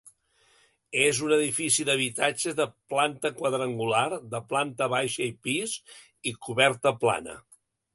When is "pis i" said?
5.49-6.39